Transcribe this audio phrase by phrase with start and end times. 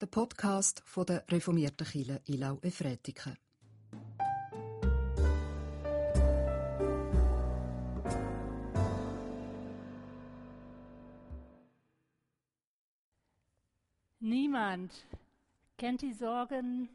[0.00, 3.36] der Podcast von der reformierten Kirche Ilau Efretiken.
[14.20, 14.92] Niemand
[15.76, 16.88] kennt die Sorgen,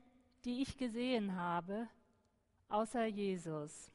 [0.46, 1.90] die ich gesehen habe,
[2.70, 3.92] außer Jesus.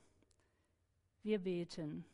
[1.23, 2.05] Wir beten.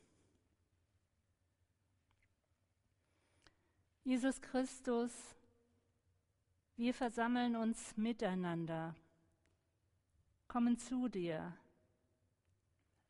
[4.04, 5.10] Jesus Christus,
[6.76, 8.94] wir versammeln uns miteinander,
[10.48, 11.56] kommen zu dir,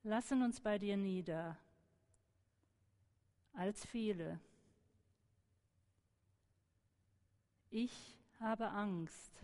[0.03, 1.57] lassen uns bei dir nieder,
[3.55, 4.39] als viele.
[7.71, 9.41] Ich habe Angst.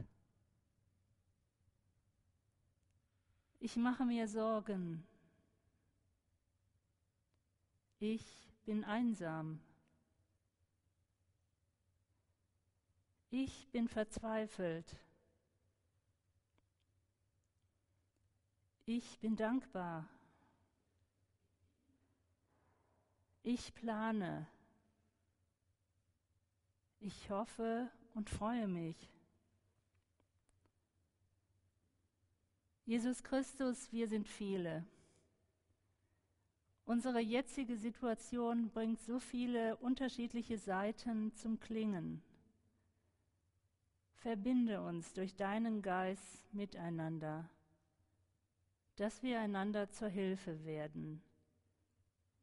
[3.59, 5.05] Ich mache mir Sorgen.
[7.99, 8.25] Ich
[8.65, 9.61] bin einsam.
[13.31, 14.97] Ich bin verzweifelt.
[18.87, 20.09] Ich bin dankbar.
[23.45, 24.49] Ich plane.
[26.99, 28.97] Ich hoffe und freue mich.
[32.85, 34.85] Jesus Christus, wir sind viele.
[36.85, 42.21] Unsere jetzige Situation bringt so viele unterschiedliche Seiten zum Klingen.
[44.21, 47.49] Verbinde uns durch deinen Geist miteinander,
[48.97, 51.23] dass wir einander zur Hilfe werden.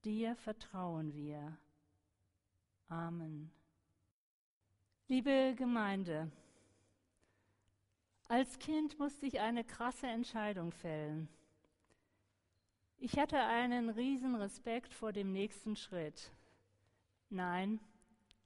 [0.03, 1.55] Dir vertrauen wir.
[2.89, 3.51] Amen.
[5.07, 6.31] Liebe Gemeinde,
[8.27, 11.29] als Kind musste ich eine krasse Entscheidung fällen.
[12.97, 16.31] Ich hatte einen riesen Respekt vor dem nächsten Schritt.
[17.29, 17.79] Nein,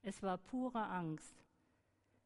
[0.04, 1.42] es war pure Angst.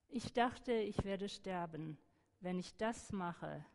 [0.09, 1.97] Ich dachte, ich werde sterben,
[2.39, 3.65] wenn ich das mache.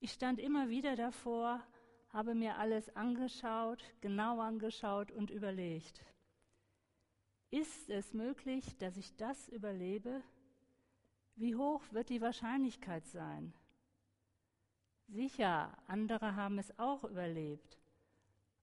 [0.00, 1.62] Ich stand immer wieder davor,
[2.08, 6.02] habe mir alles angeschaut, genau angeschaut und überlegt.
[7.50, 10.22] Ist es möglich, dass ich das überlebe?
[11.36, 13.52] Wie hoch wird die Wahrscheinlichkeit sein?
[15.08, 17.78] Sicher, andere haben es auch überlebt.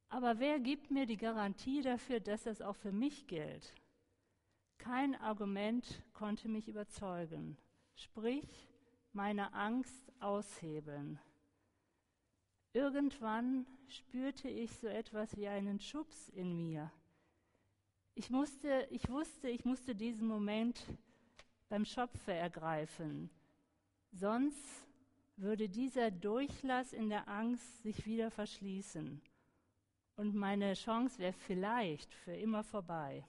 [0.10, 3.74] Aber wer gibt mir die Garantie dafür, dass es auch für mich gilt?
[4.78, 7.58] Kein Argument konnte mich überzeugen,
[7.96, 8.48] sprich
[9.12, 11.20] meine Angst aushebeln.
[12.74, 16.92] Irgendwann spürte ich so etwas wie einen Schubs in mir.
[18.14, 20.82] Ich, musste, ich wusste, ich musste diesen Moment
[21.70, 23.30] beim Schopfe ergreifen,
[24.12, 24.88] sonst
[25.36, 29.22] würde dieser Durchlass in der Angst sich wieder verschließen
[30.16, 33.24] und meine Chance wäre vielleicht für immer vorbei.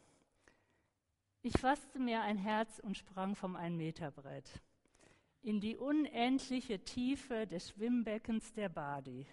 [1.50, 4.60] Ich fasste mir ein Herz und sprang vom Ein-Meter-Brett
[5.40, 9.26] in die unendliche Tiefe des Schwimmbeckens der Badi.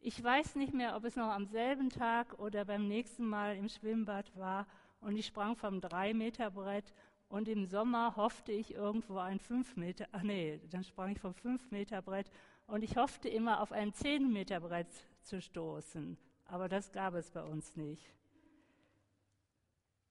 [0.00, 3.68] Ich weiß nicht mehr, ob es noch am selben Tag oder beim nächsten Mal im
[3.68, 4.66] Schwimmbad war
[5.02, 6.94] und ich sprang vom Drei-Meter-Brett
[7.28, 11.34] und im Sommer hoffte ich irgendwo ein fünf Meter, ach nee, dann sprang ich vom
[11.34, 12.30] fünf Meter Brett
[12.66, 14.88] und ich hoffte immer auf ein zehn Meter Brett
[15.20, 16.16] zu stoßen.
[16.46, 18.14] Aber das gab es bei uns nicht.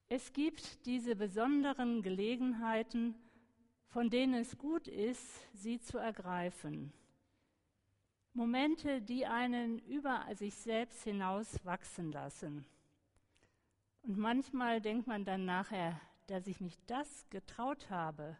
[0.09, 3.15] Es gibt diese besonderen Gelegenheiten,
[3.87, 6.93] von denen es gut ist, sie zu ergreifen.
[8.33, 12.65] Momente, die einen über sich selbst hinaus wachsen lassen.
[14.01, 18.37] Und manchmal denkt man dann nachher, dass ich mich das getraut habe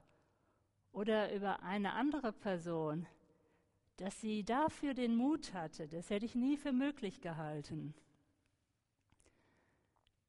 [0.92, 3.06] oder über eine andere Person,
[3.98, 7.94] dass sie dafür den Mut hatte, das hätte ich nie für möglich gehalten.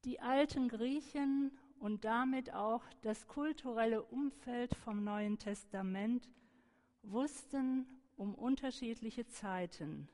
[0.04, 6.28] Die alten Griechen und damit auch das kulturelle Umfeld vom Neuen Testament
[7.02, 10.08] wussten um unterschiedliche Zeiten,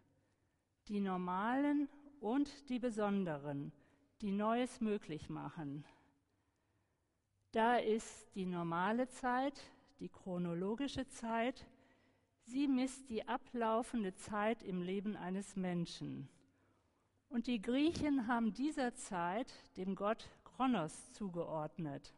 [0.89, 1.89] die normalen
[2.21, 3.73] und die besonderen,
[4.21, 5.85] die Neues möglich machen.
[7.53, 9.61] Da ist die normale Zeit,
[9.99, 11.67] die chronologische Zeit,
[12.47, 16.29] sie misst die ablaufende Zeit im Leben eines Menschen.
[17.31, 22.13] Und die Griechen haben dieser Zeit dem Gott Chronos zugeordnet.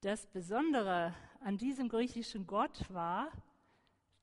[0.00, 3.30] Das Besondere an diesem griechischen Gott war,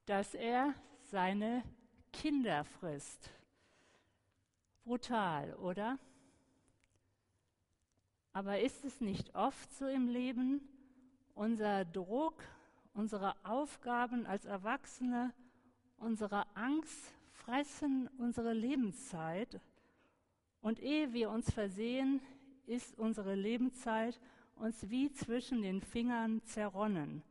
[0.07, 1.63] dass er seine
[2.11, 3.29] Kinder frisst.
[4.83, 5.99] Brutal, oder?
[8.33, 10.67] Aber ist es nicht oft so im Leben,
[11.35, 12.43] unser Druck,
[12.95, 15.31] unsere Aufgaben als Erwachsene,
[15.99, 19.59] unsere Angst fressen unsere Lebenszeit
[20.61, 22.19] und ehe wir uns versehen,
[22.65, 24.19] ist unsere Lebenszeit
[24.55, 27.23] uns wie zwischen den Fingern zerronnen.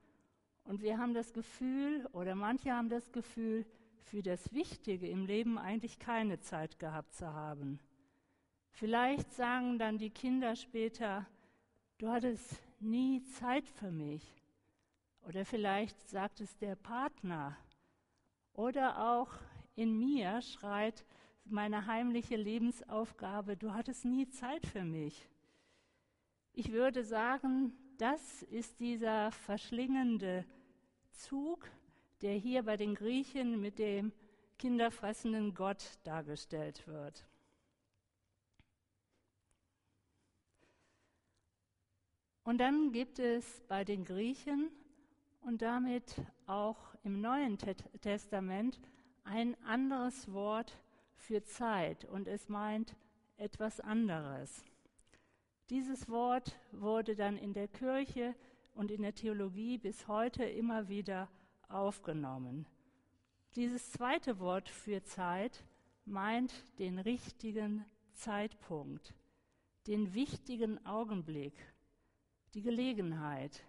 [0.65, 3.67] Und wir haben das Gefühl, oder manche haben das Gefühl,
[4.05, 7.81] für das Wichtige im Leben eigentlich keine Zeit gehabt zu haben.
[8.71, 11.27] Vielleicht sagen dann die Kinder später,
[11.99, 14.23] du hattest nie Zeit für mich.
[15.27, 17.57] Oder vielleicht sagt es der Partner.
[18.53, 19.31] Oder auch
[19.77, 21.05] in mir schreit
[21.45, 25.29] meine heimliche Lebensaufgabe, du hattest nie Zeit für mich.
[26.53, 30.45] Ich würde sagen, das ist dieser verschlingende
[31.13, 31.71] Zug,
[32.23, 34.13] der hier bei den Griechen mit dem
[34.59, 37.27] kinderfressenden Gott dargestellt wird.
[42.43, 44.71] Und dann gibt es bei den Griechen
[45.43, 47.59] und damit auch im Neuen
[48.01, 48.81] Testament
[49.27, 50.79] ein anderes Wort
[51.17, 52.95] für Zeit und es meint
[53.37, 54.65] etwas anderes.
[55.69, 58.37] Dieses Wort wurde dann in der Kirche
[58.75, 61.29] und in der Theologie bis heute immer wieder
[61.69, 62.67] aufgenommen.
[63.57, 65.65] Dieses zweite Wort für Zeit
[66.05, 69.13] meint den richtigen Zeitpunkt,
[69.89, 71.55] den wichtigen Augenblick,
[72.55, 73.65] die Gelegenheit.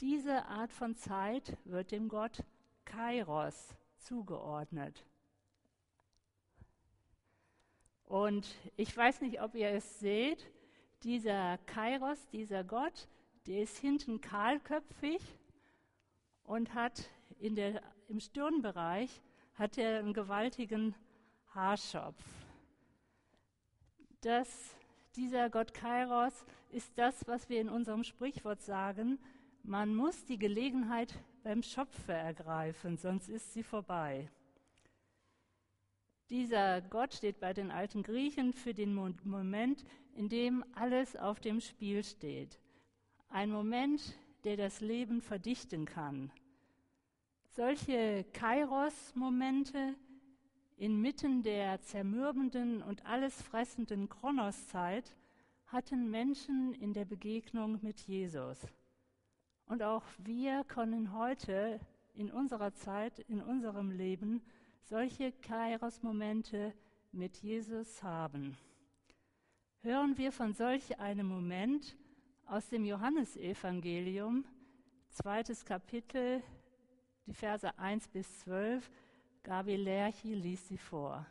[0.00, 2.44] Diese Art von Zeit wird dem Gott
[2.84, 5.04] Kairos zugeordnet.
[8.04, 10.50] Und ich weiß nicht, ob ihr es seht,
[11.04, 13.08] dieser Kairos, dieser Gott,
[13.46, 15.22] der ist hinten kahlköpfig
[16.44, 17.08] und hat
[17.38, 19.22] in der, im Stirnbereich
[19.54, 20.94] hat er einen gewaltigen
[21.54, 22.22] Haarschopf.
[24.20, 24.74] Das,
[25.16, 29.18] dieser Gott Kairos ist das, was wir in unserem Sprichwort sagen,
[29.62, 34.28] man muss die Gelegenheit beim Schopfe ergreifen, sonst ist sie vorbei.
[36.30, 39.84] Dieser Gott steht bei den alten Griechen für den Moment,
[40.14, 42.60] in dem alles auf dem Spiel steht.
[43.28, 46.30] Ein Moment, der das Leben verdichten kann.
[47.48, 49.96] Solche Kairos-Momente
[50.76, 55.16] inmitten der zermürbenden und alles fressenden Kronoszeit
[55.66, 58.58] hatten Menschen in der Begegnung mit Jesus.
[59.70, 61.78] Und auch wir können heute
[62.14, 64.42] in unserer Zeit, in unserem Leben,
[64.82, 66.74] solche Kairos-Momente
[67.12, 68.58] mit Jesus haben.
[69.82, 71.96] Hören wir von solch einem Moment
[72.46, 74.44] aus dem Johannesevangelium,
[75.08, 76.42] zweites Kapitel,
[77.26, 78.90] die Verse 1 bis 12.
[79.44, 81.24] Gabi Lerchi liest sie vor.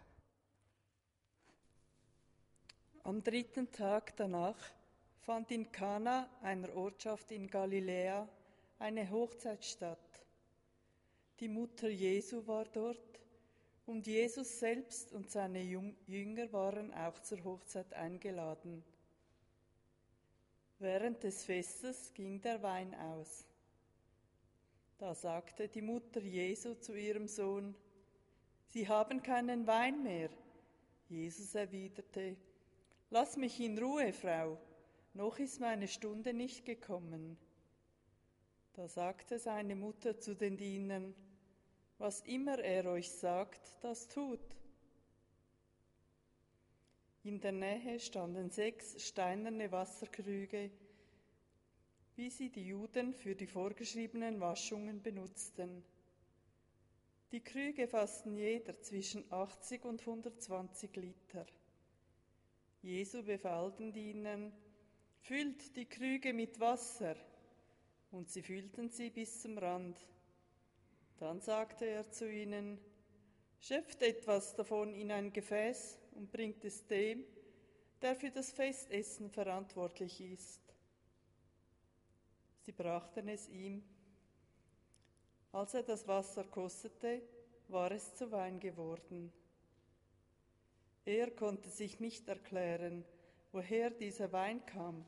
[3.04, 4.56] Am dritten Tag danach
[5.30, 8.28] fand in Kana, einer Ortschaft in Galiläa,
[8.80, 10.26] eine Hochzeit statt.
[11.40, 13.22] Die Mutter Jesu war dort
[13.86, 18.84] und Jesus selbst und seine Jünger waren auch zur Hochzeit eingeladen.
[20.80, 23.46] Während des Festes ging der Wein aus.
[24.98, 27.76] Da sagte die Mutter Jesu zu ihrem Sohn,
[28.66, 30.32] Sie haben keinen Wein mehr.
[31.08, 32.36] Jesus erwiderte,
[33.12, 34.58] Lass mich in Ruhe, Frau,
[35.20, 37.38] noch ist meine Stunde nicht gekommen.
[38.72, 41.14] Da sagte seine Mutter zu den Dienern,
[41.98, 44.40] Was immer er euch sagt, das tut.
[47.24, 50.72] In der Nähe standen sechs steinerne Wasserkrüge,
[52.16, 55.84] wie sie die Juden für die vorgeschriebenen Waschungen benutzten.
[57.34, 61.46] Die Krüge fassten jeder zwischen 80 und 120 Liter.
[62.82, 64.54] Jesu befahl den Dienern,
[65.22, 67.16] füllt die Krüge mit Wasser,
[68.12, 69.98] und sie füllten sie bis zum Rand.
[71.18, 72.80] Dann sagte er zu ihnen,
[73.60, 77.24] schöpft etwas davon in ein Gefäß und bringt es dem,
[78.02, 80.62] der für das Festessen verantwortlich ist.
[82.62, 83.84] Sie brachten es ihm.
[85.52, 87.22] Als er das Wasser kostete,
[87.68, 89.34] war es zu Wein geworden.
[91.06, 93.04] Er konnte sich nicht erklären,
[93.52, 95.06] woher dieser Wein kam.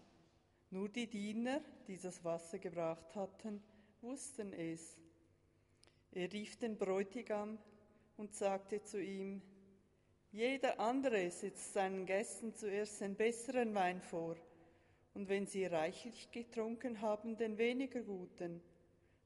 [0.70, 3.62] Nur die Diener, die das Wasser gebracht hatten,
[4.02, 4.98] wussten es.
[6.12, 7.58] Er rief den Bräutigam
[8.18, 9.42] und sagte zu ihm,
[10.32, 14.38] jeder andere setzt seinen Gästen zuerst den besseren Wein vor
[15.14, 18.62] und wenn sie reichlich getrunken haben, den weniger guten.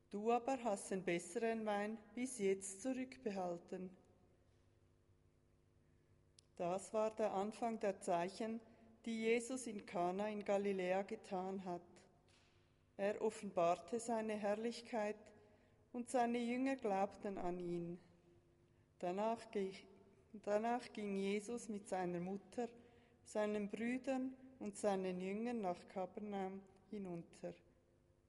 [0.09, 3.89] Du aber hast den besseren Wein bis jetzt zurückbehalten.
[6.55, 8.61] Das war der Anfang der Zeichen,
[9.05, 11.81] die Jesus in Kana in Galiläa getan hat.
[12.97, 15.17] Er offenbarte seine Herrlichkeit
[15.93, 17.99] und seine Jünger glaubten an ihn.
[18.99, 19.39] Danach,
[20.43, 22.69] danach ging Jesus mit seiner Mutter,
[23.23, 27.53] seinen Brüdern und seinen Jüngern nach Kapernaum hinunter.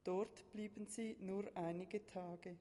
[0.04, 2.56] Dort blieben sie nur einige Tage.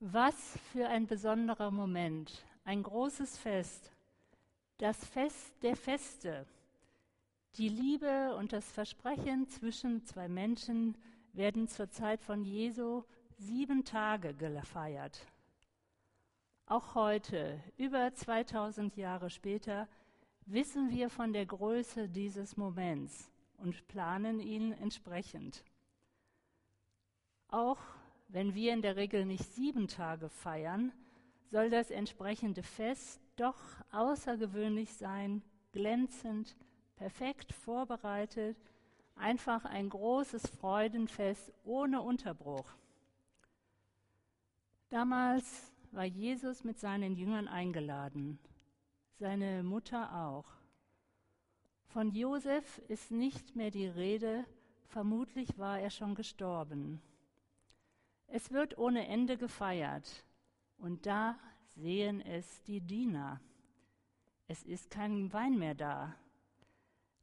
[0.00, 3.92] Was für ein besonderer Moment, ein großes Fest,
[4.82, 6.44] das Fest der Feste.
[7.54, 10.98] Die Liebe und das Versprechen zwischen zwei Menschen
[11.34, 13.04] werden zur Zeit von Jesu
[13.38, 15.24] sieben Tage gefeiert.
[16.66, 19.86] Auch heute, über 2000 Jahre später,
[20.46, 25.62] wissen wir von der Größe dieses Moments und planen ihn entsprechend.
[27.46, 27.78] Auch
[28.26, 30.90] wenn wir in der Regel nicht sieben Tage feiern,
[31.52, 33.58] soll das entsprechende Fest doch
[33.90, 36.56] außergewöhnlich sein, glänzend,
[36.96, 38.56] perfekt vorbereitet,
[39.16, 42.66] einfach ein großes Freudenfest ohne Unterbruch.
[44.90, 48.38] Damals war Jesus mit seinen Jüngern eingeladen,
[49.18, 50.46] seine Mutter auch.
[51.86, 54.44] Von Josef ist nicht mehr die Rede,
[54.88, 57.02] vermutlich war er schon gestorben.
[58.26, 60.24] Es wird ohne Ende gefeiert
[60.78, 61.36] und da
[61.74, 63.40] sehen es die Diener.
[64.48, 66.14] Es ist kein Wein mehr da.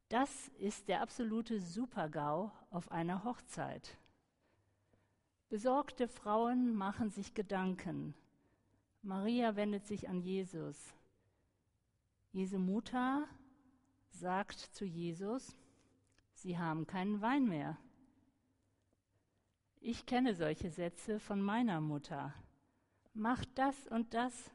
[0.08, 3.96] Das ist der absolute Supergau auf einer Hochzeit.
[5.48, 8.14] Besorgte Frauen machen sich Gedanken.
[9.02, 10.94] Maria wendet sich an Jesus.
[12.32, 13.26] Jesu Mutter
[14.10, 15.56] sagt zu Jesus,
[16.34, 17.76] Sie haben keinen Wein mehr.
[19.80, 22.34] Ich kenne solche Sätze von meiner Mutter.
[23.12, 24.50] Mach das und das,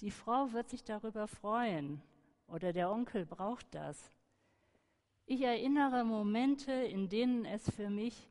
[0.00, 2.00] die Frau wird sich darüber freuen
[2.46, 4.10] oder der Onkel braucht das.
[5.26, 8.28] Ich erinnere Momente, in denen es für mich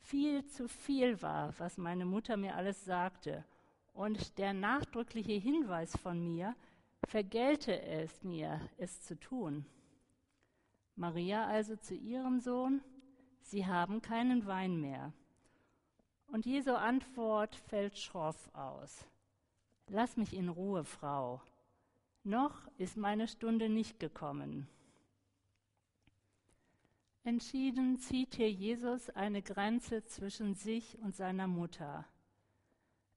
[0.00, 3.44] viel zu viel war, was meine Mutter mir alles sagte.
[3.92, 6.56] Und der nachdrückliche Hinweis von mir
[7.06, 9.66] vergelte es mir, es zu tun.
[10.96, 12.82] Maria also zu ihrem Sohn,
[13.42, 15.12] Sie haben keinen Wein mehr.
[16.26, 19.06] Und Jesu Antwort fällt schroff aus.
[19.92, 21.42] Lass mich in Ruhe, Frau.
[22.22, 24.68] Noch ist meine Stunde nicht gekommen.
[27.24, 32.06] Entschieden zieht hier Jesus eine Grenze zwischen sich und seiner Mutter.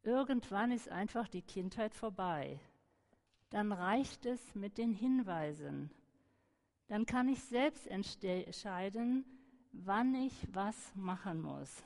[0.01, 2.59] Irgendwann ist einfach die Kindheit vorbei.
[3.51, 5.91] Dann reicht es mit den Hinweisen.
[6.87, 9.25] Dann kann ich selbst entscheiden,
[9.73, 11.83] wann ich was machen muss.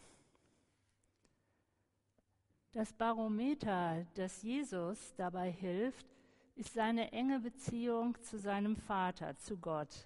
[2.77, 6.05] Das Barometer, das Jesus dabei hilft,
[6.53, 10.05] ist seine enge Beziehung zu seinem Vater, zu Gott.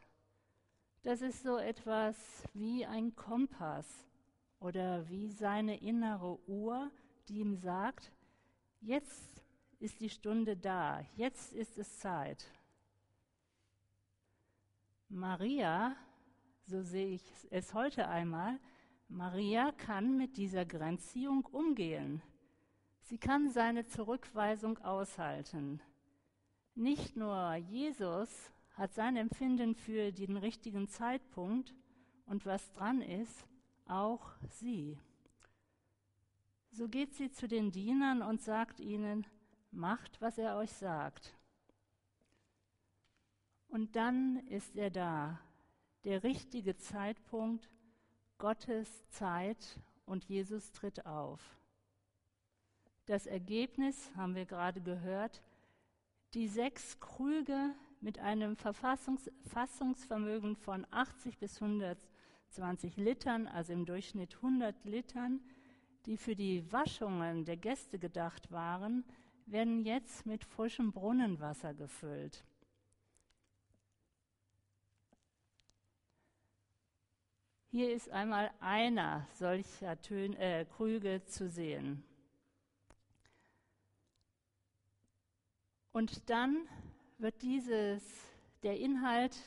[1.04, 2.16] Das ist so etwas
[2.54, 4.08] wie ein Kompass
[4.62, 6.90] oder wie seine innere Uhr,
[7.28, 8.10] die ihm sagt,
[8.80, 9.44] jetzt
[9.80, 12.46] ist die Stunde da, jetzt ist es Zeit.
[15.10, 15.94] Maria,
[16.68, 18.58] so sehe ich es heute einmal,
[19.10, 22.22] Maria kann mit dieser Grenzziehung umgehen.
[23.12, 25.82] Sie kann seine Zurückweisung aushalten.
[26.76, 28.30] Nicht nur Jesus
[28.76, 31.76] hat sein Empfinden für den richtigen Zeitpunkt
[32.26, 33.46] und was dran ist,
[33.86, 34.98] auch sie.
[36.72, 39.28] So geht sie zu den Dienern und sagt ihnen,
[39.72, 41.36] macht, was er euch sagt.
[43.68, 45.38] Und dann ist er da,
[46.06, 47.70] der richtige Zeitpunkt,
[48.38, 51.61] Gottes Zeit und Jesus tritt auf.
[53.06, 55.42] Das Ergebnis haben wir gerade gehört,
[56.34, 64.86] die sechs Krüge mit einem Fassungsvermögen von 80 bis 120 Litern, also im Durchschnitt 100
[64.86, 65.42] Litern,
[66.06, 69.04] die für die Waschungen der Gäste gedacht waren,
[69.46, 72.44] werden jetzt mit frischem Brunnenwasser gefüllt.
[77.70, 82.04] Hier ist einmal einer solcher Tön äh, Krüge zu sehen.
[85.92, 86.68] Und dann
[87.18, 88.04] wird dieses,
[88.64, 89.38] der Inhalt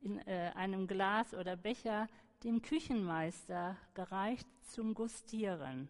[0.00, 2.08] in äh, einem Glas oder Becher
[2.44, 5.88] dem Küchenmeister gereicht zum Gustieren.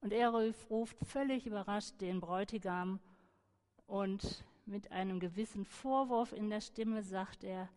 [0.00, 3.00] Und er ruft völlig überrascht den Bräutigam
[3.86, 7.68] und mit einem gewissen Vorwurf in der Stimme sagt er,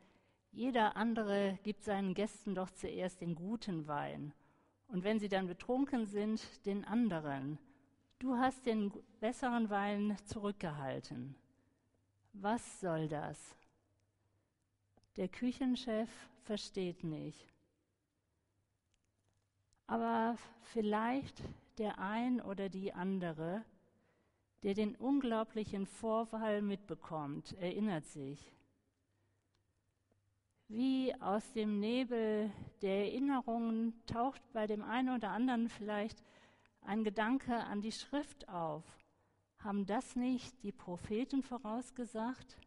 [0.51, 4.33] jeder andere gibt seinen Gästen doch zuerst den guten Wein
[4.87, 7.57] und wenn sie dann betrunken sind, den anderen.
[8.19, 11.35] Du hast den besseren Wein zurückgehalten.
[12.33, 13.55] Was soll das?
[15.17, 16.09] Der Küchenchef
[16.43, 17.45] versteht nicht.
[19.87, 20.37] Aber
[20.73, 21.43] vielleicht
[21.77, 23.63] der ein oder die andere,
[24.63, 28.51] der den unglaublichen Vorfall mitbekommt, erinnert sich.
[30.67, 32.49] Wie aus dem Nebel
[32.81, 36.23] der Erinnerungen taucht bei dem einen oder anderen vielleicht
[36.87, 38.83] ein Gedanke an die Schrift auf.
[39.59, 42.57] Haben das nicht die Propheten vorausgesagt?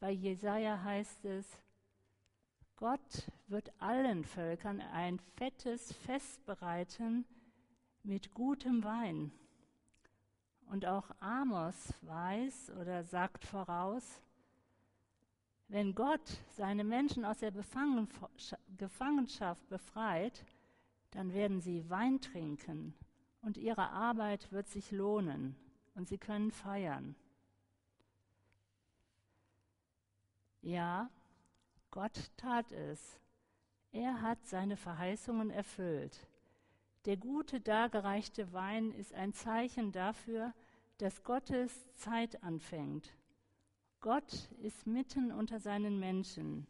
[0.00, 1.58] Bei Jesaja heißt es,
[2.76, 7.24] Gott wird allen Völkern ein fettes Fest bereiten
[8.02, 9.30] mit gutem Wein.
[10.66, 14.22] Und auch Amos weiß oder sagt voraus,
[15.68, 17.52] wenn Gott seine Menschen aus der
[18.76, 20.44] Gefangenschaft befreit,
[21.10, 22.94] dann werden sie Wein trinken
[23.44, 25.54] und ihre Arbeit wird sich lohnen
[25.94, 27.14] und sie können feiern.
[30.62, 31.10] Ja,
[31.90, 33.20] Gott tat es.
[33.92, 36.26] Er hat seine Verheißungen erfüllt.
[37.04, 40.54] Der gute dargereichte Wein ist ein Zeichen dafür,
[40.98, 43.12] dass Gottes Zeit anfängt.
[44.00, 46.66] Gott ist mitten unter seinen Menschen.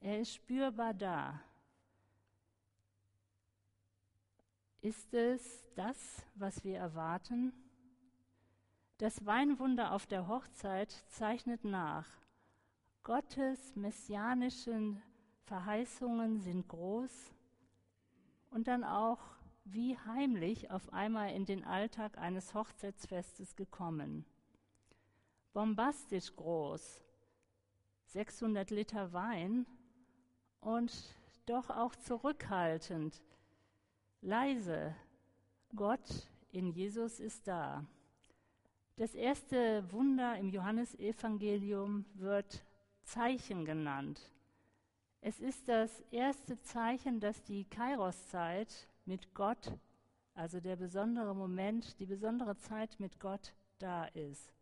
[0.00, 1.40] Er ist spürbar da.
[4.84, 5.96] Ist es das,
[6.34, 7.54] was wir erwarten?
[8.98, 12.06] Das Weinwunder auf der Hochzeit zeichnet nach.
[13.02, 15.02] Gottes messianischen
[15.44, 17.32] Verheißungen sind groß
[18.50, 19.20] und dann auch
[19.64, 24.26] wie heimlich auf einmal in den Alltag eines Hochzeitsfestes gekommen.
[25.54, 27.02] Bombastisch groß,
[28.08, 29.64] 600 Liter Wein
[30.60, 30.92] und
[31.46, 33.22] doch auch zurückhaltend,
[34.24, 34.94] leise.
[35.76, 37.84] Gott in Jesus ist da.
[38.96, 42.64] Das erste Wunder im Johannesevangelium wird
[43.02, 44.20] Zeichen genannt.
[45.20, 49.72] Es ist das erste Zeichen, dass die Kairoszeit mit Gott,
[50.34, 54.52] also der besondere Moment, die besondere Zeit mit Gott da ist.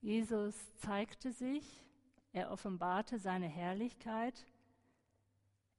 [0.00, 1.84] Jesus zeigte sich,
[2.32, 4.44] er offenbarte seine Herrlichkeit.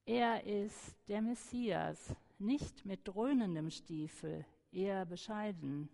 [0.06, 5.88] Er ist der Messias, nicht mit dröhnendem Stiefel, eher bescheiden.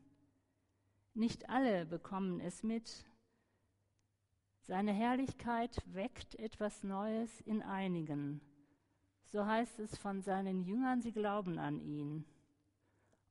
[1.14, 3.06] Nicht alle bekommen es mit.
[4.62, 8.42] Seine Herrlichkeit weckt etwas Neues in einigen.
[9.26, 12.26] So heißt es von seinen Jüngern, sie glauben an ihn.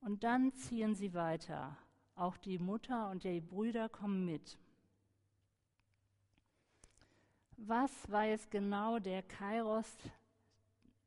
[0.00, 1.76] Und dann ziehen sie weiter.
[2.14, 4.58] Auch die Mutter und die Brüder kommen mit.
[7.56, 9.96] Was war jetzt genau der Kairos,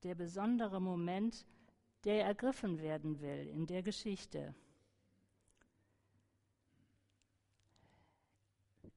[0.04, 1.46] der besondere Moment,
[2.04, 4.56] der ergriffen werden will in der Geschichte?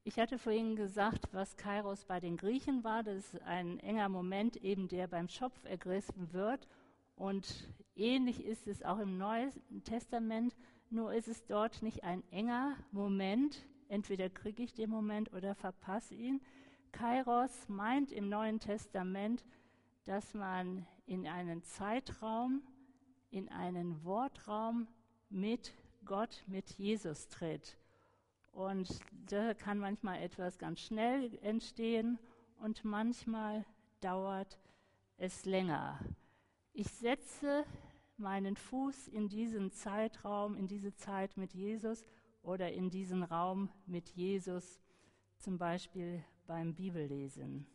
[0.07, 3.03] Ich hatte vorhin gesagt, was Kairos bei den Griechen war.
[3.03, 6.69] Das ist ein enger Moment, eben der beim Schopf ergriffen wird.
[7.17, 9.51] Und ähnlich ist es auch im Neuen
[9.85, 10.55] Testament,
[10.90, 13.67] nur ist es dort nicht ein enger Moment.
[13.88, 16.43] Entweder kriege ich den Moment oder verpasse ihn.
[16.93, 19.43] Kairos meint im Neuen Testament,
[20.05, 22.62] dass man in einen Zeitraum,
[23.31, 24.87] in einen Wortraum
[25.31, 27.77] mit Gott, mit Jesus tritt.
[28.53, 32.19] Und da kann manchmal etwas ganz schnell entstehen
[32.61, 33.64] und manchmal
[34.01, 34.59] dauert
[35.17, 35.99] es länger.
[36.73, 37.64] Ich setze
[38.17, 42.05] meinen Fuß in diesen Zeitraum, in diese Zeit mit Jesus
[42.43, 44.81] oder in diesen Raum mit Jesus,
[45.38, 47.67] zum Beispiel beim Bibellesen.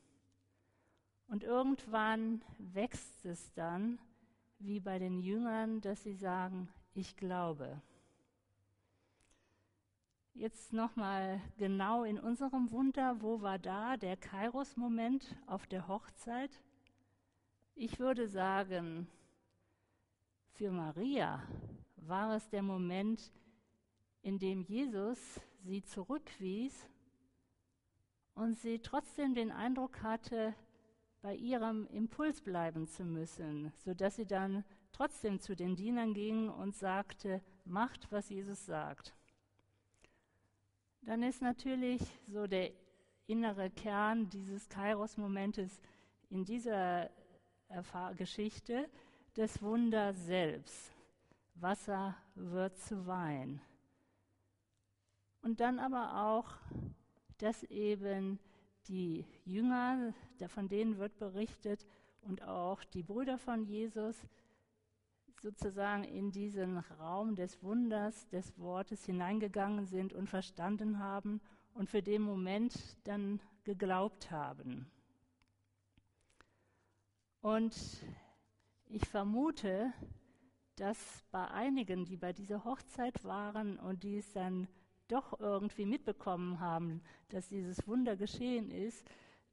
[1.30, 4.00] Und irgendwann wächst es dann,
[4.58, 7.82] wie bei den Jüngern, dass sie sagen, ich glaube.
[10.34, 16.52] Jetzt nochmal genau in unserem Wunder, wo war da der Kairos-Moment auf der Hochzeit?
[17.76, 19.08] Ich würde sagen,
[20.54, 21.44] für Maria
[21.96, 23.32] war es der Moment,
[24.24, 26.90] in dem Jesus sie zurückwies
[28.34, 30.56] und sie trotzdem den Eindruck hatte,
[31.22, 36.76] bei ihrem Impuls bleiben zu müssen, sodass sie dann trotzdem zu den Dienern ging und
[36.76, 39.14] sagte, macht, was Jesus sagt
[41.02, 42.72] dann ist natürlich so der
[43.28, 45.82] innere Kern dieses Kairos-Momentes
[46.30, 47.10] in dieser
[47.68, 48.90] Erfahr Geschichte
[49.36, 50.92] das Wunder selbst.
[51.56, 53.62] Wasser wird zu Wein.
[55.42, 56.54] Und dann aber auch,
[57.38, 58.40] dass eben
[58.88, 60.14] die Jünger,
[60.48, 61.86] von denen wird berichtet,
[62.22, 64.16] und auch die Brüder von Jesus
[65.42, 71.40] sozusagen in diesen Raum des Wunders, des Wortes hineingegangen sind und verstanden haben
[71.74, 74.92] und für den Moment dann geglaubt haben.
[77.42, 78.04] Und
[78.88, 79.94] ich vermute,
[80.76, 84.68] dass bei einigen, die bei dieser Hochzeit waren und die es dann
[85.10, 89.06] doch irgendwie mitbekommen haben, dass dieses Wunder geschehen ist,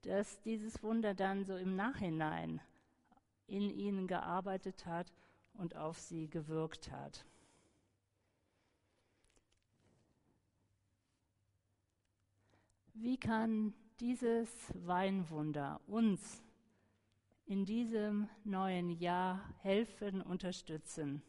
[0.02, 2.60] dass dieses Wunder dann so im Nachhinein
[3.46, 5.12] in ihnen gearbeitet hat
[5.54, 7.24] und auf sie gewirkt hat.
[12.94, 16.42] Wie kann dieses Weinwunder uns
[17.44, 21.22] in diesem neuen Jahr helfen, unterstützen?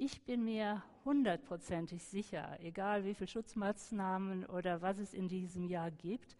[0.00, 5.90] Ich bin mir hundertprozentig sicher, egal wie viele Schutzmaßnahmen oder was es in diesem Jahr
[5.90, 6.36] gibt,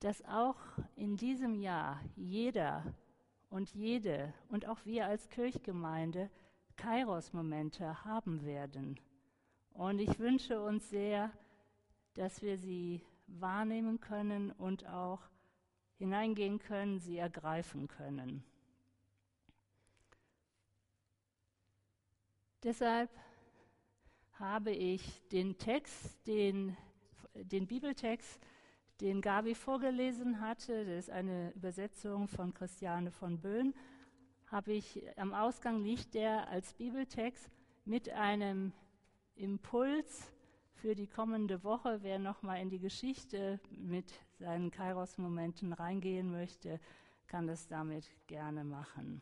[0.00, 0.56] dass auch
[0.96, 2.82] in diesem Jahr jeder
[3.50, 6.28] und jede und auch wir als Kirchgemeinde
[6.74, 8.98] Kairos-Momente haben werden.
[9.70, 11.30] Und ich wünsche uns sehr,
[12.14, 15.20] dass wir sie wahrnehmen können und auch
[15.98, 18.42] hineingehen können, sie ergreifen können.
[22.62, 23.10] Deshalb
[24.32, 26.76] habe ich den Text, den,
[27.34, 28.40] den Bibeltext,
[29.00, 33.74] den Gabi vorgelesen hatte, das ist eine Übersetzung von Christiane von Böhn,
[34.46, 37.50] habe ich am Ausgang liegt der als Bibeltext
[37.84, 38.72] mit einem
[39.34, 40.32] Impuls
[40.72, 41.98] für die kommende Woche.
[42.02, 46.80] Wer nochmal in die Geschichte mit seinen Kairos-Momenten reingehen möchte,
[47.26, 49.20] kann das damit gerne machen.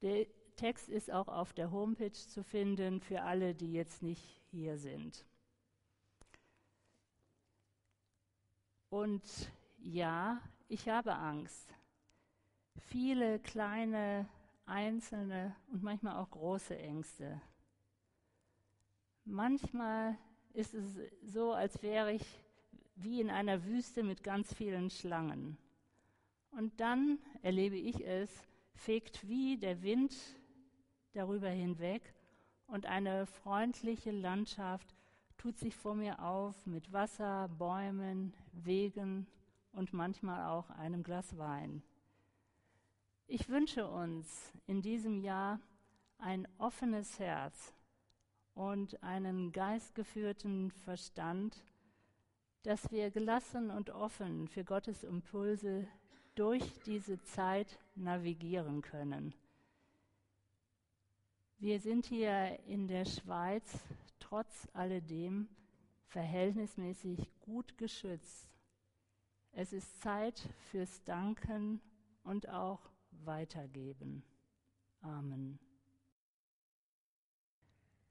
[0.00, 0.26] Der
[0.58, 5.24] Text ist auch auf der Homepage zu finden für alle, die jetzt nicht hier sind.
[8.90, 9.22] Und
[9.78, 11.74] ja, ich habe Angst.
[12.76, 14.28] Viele kleine,
[14.66, 17.40] einzelne und manchmal auch große Ängste.
[19.24, 20.16] Manchmal
[20.54, 22.24] ist es so, als wäre ich
[22.96, 25.56] wie in einer Wüste mit ganz vielen Schlangen.
[26.50, 28.30] Und dann erlebe ich es,
[28.74, 30.16] fegt wie der Wind
[31.18, 32.14] darüber hinweg
[32.68, 34.94] und eine freundliche Landschaft
[35.36, 39.26] tut sich vor mir auf mit Wasser, Bäumen, Wegen
[39.72, 41.82] und manchmal auch einem Glas Wein.
[43.26, 45.60] Ich wünsche uns in diesem Jahr
[46.18, 47.74] ein offenes Herz
[48.54, 51.56] und einen geistgeführten Verstand,
[52.62, 55.86] dass wir gelassen und offen für Gottes Impulse
[56.36, 59.34] durch diese Zeit navigieren können.
[61.60, 63.80] Wir sind hier in der Schweiz
[64.20, 65.48] trotz alledem
[66.06, 68.48] verhältnismäßig gut geschützt.
[69.50, 70.38] Es ist Zeit
[70.70, 71.80] fürs Danken
[72.22, 72.78] und auch
[73.10, 74.22] Weitergeben.
[75.00, 75.58] Amen.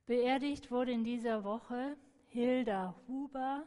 [0.05, 1.95] Beerdigt wurde in dieser Woche
[2.27, 3.65] Hilda Huber.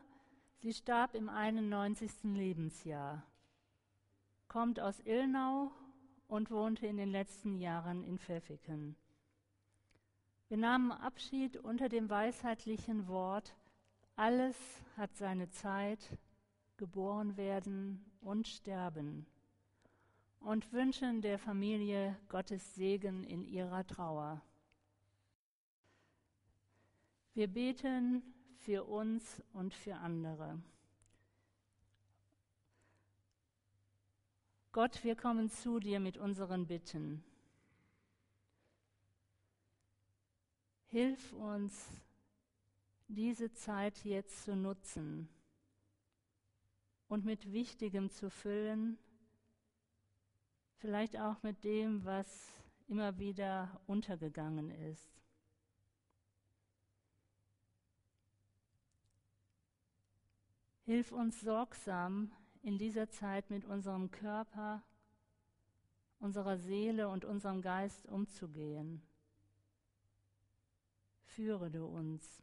[0.58, 2.10] Sie starb im 91.
[2.24, 3.26] Lebensjahr,
[4.46, 5.72] kommt aus Illnau
[6.28, 8.94] und wohnte in den letzten Jahren in Pfäffiken.
[10.50, 13.54] Wir nahmen Abschied unter dem weisheitlichen Wort,
[14.16, 14.56] alles
[14.96, 16.18] hat seine Zeit,
[16.76, 19.26] geboren werden und sterben,
[20.40, 24.42] und wünschen der Familie Gottes Segen in ihrer Trauer.
[27.34, 28.20] Wir beten
[28.56, 30.60] für uns und für andere.
[34.72, 37.22] Gott, wir kommen zu dir mit unseren Bitten.
[40.90, 41.88] Hilf uns,
[43.06, 45.28] diese Zeit jetzt zu nutzen
[47.06, 48.98] und mit Wichtigem zu füllen,
[50.78, 52.48] vielleicht auch mit dem, was
[52.88, 55.22] immer wieder untergegangen ist.
[60.86, 64.82] Hilf uns sorgsam in dieser Zeit mit unserem Körper,
[66.18, 69.06] unserer Seele und unserem Geist umzugehen
[71.30, 72.42] führe du uns.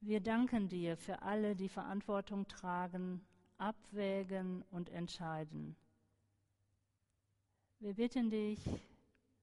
[0.00, 3.24] Wir danken dir für alle, die Verantwortung tragen,
[3.58, 5.76] abwägen und entscheiden.
[7.78, 8.60] Wir bitten dich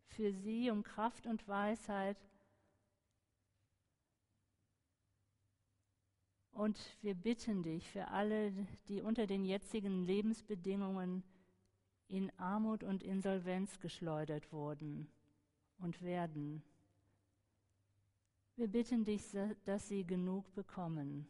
[0.07, 2.17] für sie um Kraft und Weisheit
[6.51, 8.51] und wir bitten dich für alle,
[8.89, 11.23] die unter den jetzigen Lebensbedingungen
[12.09, 15.07] in Armut und Insolvenz geschleudert wurden
[15.77, 16.63] und werden.
[18.55, 19.23] Wir bitten dich,
[19.63, 21.29] dass sie genug bekommen.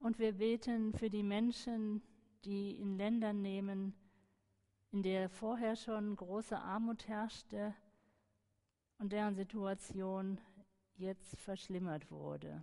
[0.00, 2.02] Und wir beten für die Menschen,
[2.44, 3.94] die in Ländern nehmen,
[4.90, 7.74] in der vorher schon große Armut herrschte
[8.98, 10.38] und deren Situation
[10.96, 12.62] jetzt verschlimmert wurde.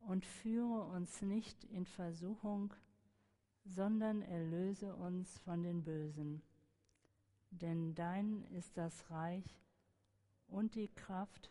[0.00, 2.72] Und führe uns nicht in Versuchung,
[3.64, 6.42] sondern erlöse uns von den Bösen.
[7.50, 9.60] Denn dein ist das Reich
[10.48, 11.50] und die Kraft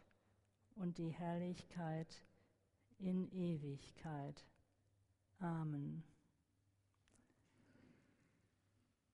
[0.75, 2.25] und die Herrlichkeit
[2.99, 4.45] in Ewigkeit.
[5.39, 6.03] Amen.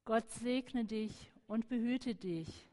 [0.06, 2.70] Gott segne dich und behüte dich.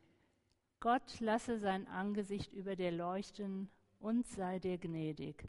[0.81, 3.69] Gott lasse sein Angesicht über dir leuchten
[4.01, 5.49] und sei dir gnädig.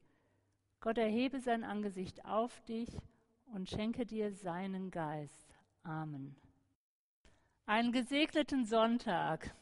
[0.81, 2.89] Gott erhebe sein Angesicht auf dich
[3.53, 5.55] und schenke dir seinen Geist.
[5.83, 6.35] Amen.
[7.67, 9.53] Einen gesegneten Sonntag.